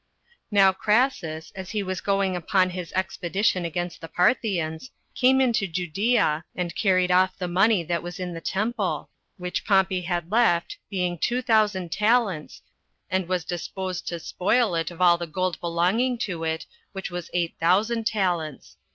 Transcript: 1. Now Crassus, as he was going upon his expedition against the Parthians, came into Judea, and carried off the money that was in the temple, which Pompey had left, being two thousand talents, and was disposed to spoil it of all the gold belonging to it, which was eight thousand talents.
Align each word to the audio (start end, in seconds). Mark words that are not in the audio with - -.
1. 0.49 0.57
Now 0.57 0.73
Crassus, 0.73 1.51
as 1.55 1.69
he 1.69 1.83
was 1.83 2.01
going 2.01 2.35
upon 2.35 2.71
his 2.71 2.91
expedition 2.93 3.65
against 3.65 4.01
the 4.01 4.07
Parthians, 4.07 4.89
came 5.13 5.39
into 5.39 5.67
Judea, 5.67 6.43
and 6.55 6.75
carried 6.75 7.11
off 7.11 7.37
the 7.37 7.47
money 7.47 7.83
that 7.83 8.01
was 8.01 8.19
in 8.19 8.33
the 8.33 8.41
temple, 8.41 9.11
which 9.37 9.63
Pompey 9.63 10.01
had 10.01 10.31
left, 10.31 10.79
being 10.89 11.19
two 11.19 11.43
thousand 11.43 11.91
talents, 11.91 12.63
and 13.11 13.27
was 13.27 13.45
disposed 13.45 14.07
to 14.07 14.19
spoil 14.19 14.73
it 14.73 14.89
of 14.89 15.03
all 15.03 15.19
the 15.19 15.27
gold 15.27 15.59
belonging 15.59 16.17
to 16.17 16.43
it, 16.45 16.65
which 16.93 17.11
was 17.11 17.29
eight 17.35 17.53
thousand 17.59 18.07
talents. 18.07 18.77